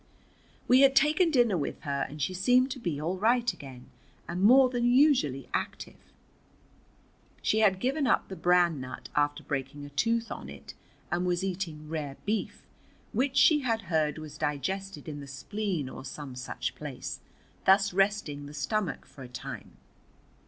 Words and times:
We 0.67 0.81
had 0.81 0.95
taken 0.95 1.29
dinner 1.29 1.55
with 1.59 1.81
her, 1.81 2.07
and 2.09 2.19
she 2.19 2.33
seemed 2.33 2.71
to 2.71 2.79
be 2.79 2.99
all 2.99 3.17
right 3.19 3.53
again 3.53 3.91
and 4.27 4.41
more 4.41 4.67
than 4.67 4.85
usually 4.91 5.47
active. 5.53 6.11
She 7.43 7.59
had 7.59 7.79
given 7.79 8.07
up 8.07 8.27
the 8.27 8.35
Bran 8.35 8.79
Nut 8.81 9.09
after 9.15 9.43
breaking 9.43 9.85
a 9.85 9.91
tooth 9.91 10.31
on 10.31 10.49
it, 10.49 10.73
and 11.11 11.23
was 11.23 11.43
eating 11.43 11.87
rare 11.87 12.17
beef, 12.25 12.63
which 13.13 13.37
she 13.37 13.59
had 13.59 13.81
heard 13.93 14.17
was 14.17 14.39
digested 14.39 15.07
in 15.07 15.19
the 15.19 15.27
spleen 15.27 15.87
or 15.87 16.03
some 16.03 16.33
such 16.35 16.73
place, 16.73 17.19
thus 17.65 17.93
resting 17.93 18.47
the 18.47 18.55
stomach 18.55 19.05
for 19.05 19.21
a 19.21 19.27
time. 19.29 19.77